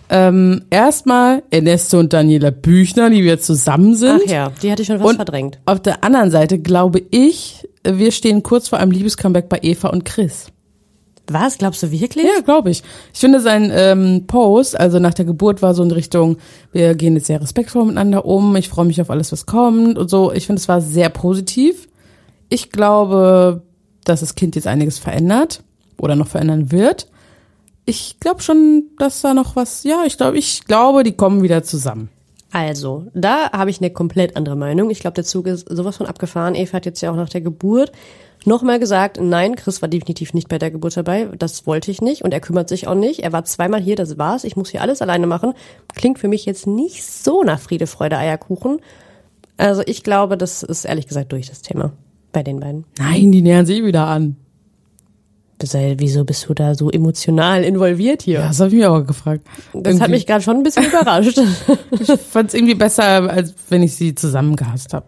[0.07, 4.21] Ähm, erstmal Ernesto und Daniela Büchner, die wir zusammen sind.
[4.25, 5.59] Ach ja, die hatte ich schon was Und verdrängt.
[5.65, 10.05] auf der anderen Seite glaube ich, wir stehen kurz vor einem Liebescomeback bei Eva und
[10.05, 10.47] Chris.
[11.27, 11.57] Was?
[11.57, 12.23] Glaubst du wirklich?
[12.23, 12.83] Ja, glaube ich.
[13.13, 16.37] Ich finde sein ähm, Post, also nach der Geburt war so in Richtung,
[16.71, 20.07] wir gehen jetzt sehr respektvoll miteinander um, ich freue mich auf alles, was kommt und
[20.07, 20.31] so.
[20.31, 21.87] Ich finde, es war sehr positiv.
[22.55, 23.63] Ich glaube,
[24.05, 25.61] dass das Kind jetzt einiges verändert
[25.97, 27.09] oder noch verändern wird.
[27.83, 31.63] Ich glaube schon, dass da noch was, ja, ich glaube, ich glaube, die kommen wieder
[31.63, 32.07] zusammen.
[32.53, 34.89] Also, da habe ich eine komplett andere Meinung.
[34.89, 36.55] Ich glaube, der Zug ist sowas von abgefahren.
[36.55, 37.91] Eva hat jetzt ja auch nach der Geburt
[38.45, 41.25] nochmal gesagt, nein, Chris war definitiv nicht bei der Geburt dabei.
[41.37, 43.19] Das wollte ich nicht und er kümmert sich auch nicht.
[43.19, 44.45] Er war zweimal hier, das war's.
[44.45, 45.55] Ich muss hier alles alleine machen.
[45.93, 48.79] Klingt für mich jetzt nicht so nach Friede, Freude, Eierkuchen.
[49.57, 51.91] Also ich glaube, das ist ehrlich gesagt durch das Thema
[52.35, 52.83] bei den beiden.
[52.99, 54.35] Nein, die nähern sich wieder an.
[55.63, 58.39] Sei- Wieso bist du da so emotional involviert hier?
[58.41, 59.47] Ja, das habe ich mir auch gefragt.
[59.73, 61.39] das hat mich gerade schon ein bisschen überrascht.
[61.91, 65.07] ich fand es irgendwie besser, als wenn ich sie zusammen gehasst habe.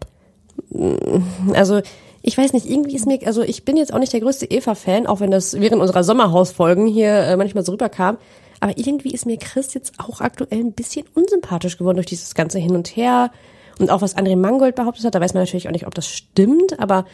[1.53, 1.81] Also,
[2.21, 5.05] ich weiß nicht, irgendwie ist mir, also ich bin jetzt auch nicht der größte Eva-Fan,
[5.05, 8.17] auch wenn das während unserer Sommerhausfolgen hier äh, manchmal so rüberkam.
[8.59, 12.57] Aber irgendwie ist mir Chris jetzt auch aktuell ein bisschen unsympathisch geworden durch dieses ganze
[12.57, 13.31] Hin und Her.
[13.79, 16.07] Und auch was André Mangold behauptet hat, da weiß man natürlich auch nicht, ob das
[16.07, 17.05] stimmt, aber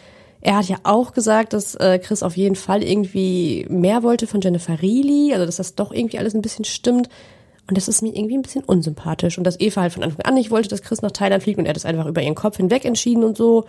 [0.41, 4.41] er hat ja auch gesagt, dass äh, Chris auf jeden Fall irgendwie mehr wollte von
[4.41, 7.07] Jennifer Reilly, also dass das doch irgendwie alles ein bisschen stimmt.
[7.69, 9.37] Und das ist mir irgendwie ein bisschen unsympathisch.
[9.37, 11.65] Und dass Eva halt von Anfang an nicht wollte, dass Chris nach Thailand fliegt und
[11.65, 13.63] er das einfach über ihren Kopf hinweg entschieden und so.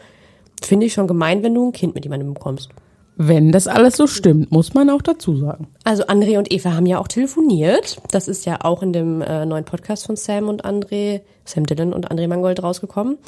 [0.62, 2.70] Finde ich schon gemein, wenn du ein Kind mit jemandem bekommst.
[3.16, 5.68] Wenn das alles so stimmt, muss man auch dazu sagen.
[5.84, 7.98] Also André und Eva haben ja auch telefoniert.
[8.10, 11.92] Das ist ja auch in dem äh, neuen Podcast von Sam und André, Sam Dillon
[11.92, 13.18] und André Mangold rausgekommen.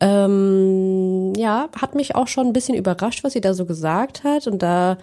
[0.00, 4.46] Ähm, ja, hat mich auch schon ein bisschen überrascht, was sie da so gesagt hat.
[4.46, 4.98] Und da,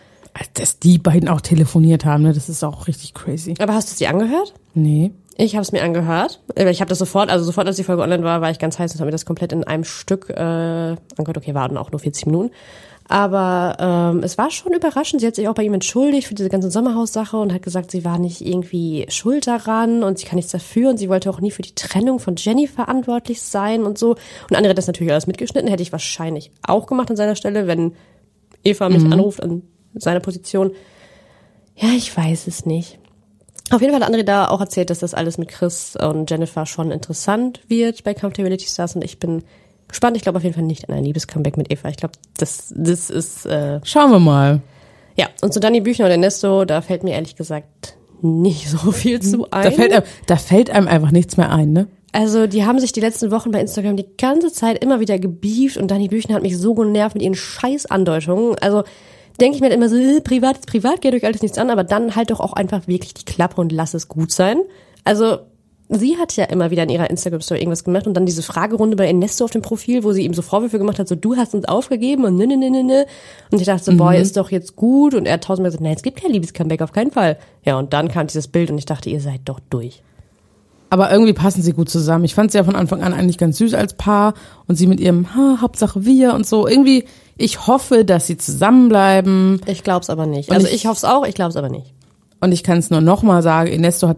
[0.53, 3.55] Dass die beiden auch telefoniert haben, ne, das ist auch richtig crazy.
[3.59, 4.53] aber hast du sie angehört?
[4.73, 5.11] Nee.
[5.35, 6.41] Ich habe es mir angehört.
[6.55, 8.77] Äh, Ich habe das sofort, also sofort, als die Folge online war, war ich ganz
[8.77, 11.37] heiß und habe mir das komplett in einem Stück äh, angehört.
[11.37, 12.51] Okay, waren auch nur 40 Minuten.
[13.07, 15.21] Aber ähm, es war schon überraschend.
[15.21, 18.05] Sie hat sich auch bei ihm entschuldigt für diese ganze Sommerhaussache und hat gesagt, sie
[18.05, 21.51] war nicht irgendwie schuld daran und sie kann nichts dafür und sie wollte auch nie
[21.51, 24.11] für die Trennung von Jenny verantwortlich sein und so.
[24.49, 25.69] Und andere hat das natürlich alles mitgeschnitten.
[25.69, 27.93] Hätte ich wahrscheinlich auch gemacht an seiner Stelle, wenn
[28.63, 29.63] Eva mich anruft an
[29.93, 30.71] seiner Position.
[31.75, 32.99] Ja, ich weiß es nicht.
[33.69, 36.65] Auf jeden Fall hat André da auch erzählt, dass das alles mit Chris und Jennifer
[36.65, 39.43] schon interessant wird bei Countability Stars und ich bin
[39.93, 40.17] gespannt.
[40.17, 41.89] Ich glaube auf jeden Fall nicht an ein Liebescomeback mit Eva.
[41.89, 44.61] Ich glaube, das, das ist, äh, Schauen wir mal.
[45.15, 45.27] ja.
[45.41, 49.49] Und zu Danny Büchner und Ernesto, da fällt mir ehrlich gesagt nicht so viel zu
[49.51, 49.63] ein.
[49.63, 51.87] Da fällt, einem- da fällt einem einfach nichts mehr ein, ne?
[52.15, 55.77] Also, die haben sich die letzten Wochen bei Instagram die ganze Zeit immer wieder gebieft
[55.77, 58.55] und Dani Büchner hat mich so genervt mit ihren scheiß Andeutungen.
[58.61, 58.83] Also,
[59.41, 61.71] denke ich mir halt immer so, äh, privat ist privat, geht euch alles nichts an,
[61.71, 64.59] aber dann halt doch auch einfach wirklich die Klappe und lass es gut sein.
[65.03, 65.39] Also,
[65.89, 69.05] sie hat ja immer wieder in ihrer Instagram-Story irgendwas gemacht und dann diese Fragerunde bei
[69.07, 71.65] Ernesto auf dem Profil, wo sie ihm so Vorwürfe gemacht hat, so, du hast uns
[71.65, 73.05] aufgegeben und ne, ne, ne, ne, ne.
[73.51, 75.13] Und ich dachte so, boah, ist doch jetzt gut.
[75.13, 77.37] Und er hat tausendmal gesagt, nein, es gibt kein Liebes-Comeback, auf keinen Fall.
[77.63, 80.01] Ja, und dann kam dieses Bild und ich dachte, ihr seid doch durch.
[80.89, 82.23] Aber irgendwie passen sie gut zusammen.
[82.23, 84.35] Ich fand sie ja von Anfang an eigentlich ganz süß als Paar
[84.67, 86.67] und sie mit ihrem ha, Hauptsache wir und so.
[86.67, 89.61] Irgendwie, ich hoffe, dass sie zusammenbleiben.
[89.65, 90.49] Ich glaub's aber nicht.
[90.49, 91.93] Und also ich- ich, hoffe es auch, ich glaub's aber nicht.
[92.41, 94.17] Und ich kann es nur nochmal sagen, Ernesto hat,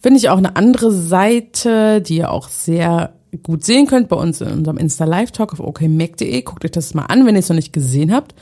[0.00, 4.40] finde ich, auch eine andere Seite, die ihr auch sehr gut sehen könnt bei uns
[4.40, 6.42] in unserem Insta-Live-Talk auf okmac.de.
[6.42, 8.34] Guckt euch das mal an, wenn ihr es noch nicht gesehen habt.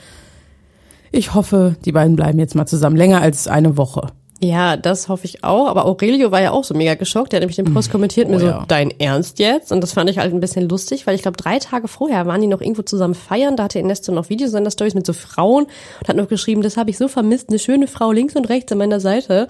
[1.11, 4.07] Ich hoffe, die beiden bleiben jetzt mal zusammen, länger als eine Woche.
[4.39, 5.67] Ja, das hoffe ich auch.
[5.67, 7.31] Aber Aurelio war ja auch so mega geschockt.
[7.31, 8.65] Der hat nämlich den Post kommentiert mir Oh so, ja.
[8.67, 9.71] dein Ernst jetzt?
[9.71, 12.41] Und das fand ich halt ein bisschen lustig, weil ich glaube, drei Tage vorher waren
[12.41, 13.55] die noch irgendwo zusammen feiern.
[13.55, 16.61] Da hatte Ernesto noch Videos in seiner Stories mit so Frauen und hat noch geschrieben,
[16.61, 19.47] das habe ich so vermisst, eine schöne Frau links und rechts an meiner Seite.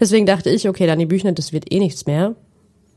[0.00, 2.34] Deswegen dachte ich, okay, Dani Büchner, das wird eh nichts mehr.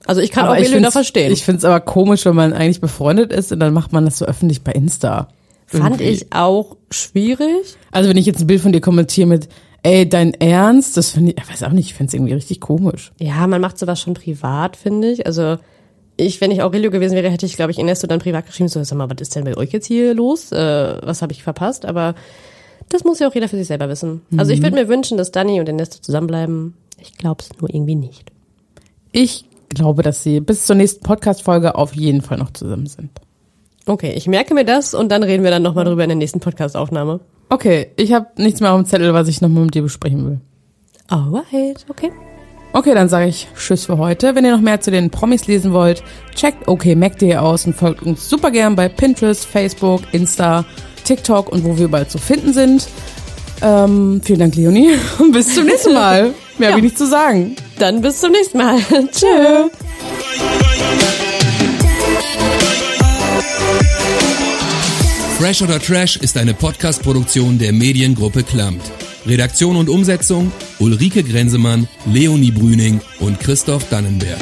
[0.05, 1.31] Also ich kann Aber Aurelio da verstehen.
[1.31, 4.17] Ich finde es aber komisch, wenn man eigentlich befreundet ist und dann macht man das
[4.17, 5.29] so öffentlich bei Insta.
[5.65, 6.09] Fand Irgendwie.
[6.09, 7.77] ich auch schwierig.
[7.91, 9.47] Also wenn ich jetzt ein Bild von dir kommentiere mit,
[9.83, 12.61] ey, dein Ernst, das finde ich, ich weiß auch nicht, ich finde es irgendwie richtig
[12.61, 13.11] komisch.
[13.19, 15.25] Ja, man macht sowas schon privat, finde ich.
[15.27, 15.57] Also
[16.17, 18.83] ich, wenn ich Aurelio gewesen wäre, hätte ich, glaube ich, Ernesto dann privat geschrieben, so,
[18.83, 20.51] sag mal, was ist denn bei euch jetzt hier los?
[20.51, 21.85] Äh, was habe ich verpasst?
[21.85, 22.15] Aber
[22.89, 24.21] das muss ja auch jeder für sich selber wissen.
[24.37, 26.75] Also ich würde mir wünschen, dass Dani und Ernesto zusammenbleiben.
[26.99, 28.31] Ich glaube es nur irgendwie nicht.
[29.11, 33.09] Ich glaube, dass sie bis zur nächsten Podcast-Folge auf jeden Fall noch zusammen sind.
[33.85, 36.39] Okay, ich merke mir das und dann reden wir dann nochmal drüber in der nächsten
[36.39, 37.19] Podcast-Aufnahme.
[37.53, 40.39] Okay, ich habe nichts mehr auf dem Zettel, was ich nochmal mit dir besprechen will.
[41.07, 42.11] Alright, okay.
[42.73, 44.33] Okay, dann sage ich Tschüss für heute.
[44.33, 48.27] Wenn ihr noch mehr zu den Promis lesen wollt, checkt okmac.de aus und folgt uns
[48.27, 50.65] super gern bei Pinterest, Facebook, Insta,
[51.03, 52.87] TikTok und wo wir bald zu finden sind.
[53.61, 54.95] Ähm, vielen Dank, Leonie.
[55.19, 56.33] Und bis zum nächsten Mal.
[56.57, 57.55] Mehr habe ich nicht zu sagen.
[57.77, 58.79] Dann bis zum nächsten Mal.
[59.11, 59.69] Tschö.
[65.43, 68.81] Fresh oder Trash ist eine Podcast-Produktion der Mediengruppe Klammt.
[69.25, 74.39] Redaktion und Umsetzung Ulrike Grenzemann, Leonie Brüning und Christoph Dannenberg.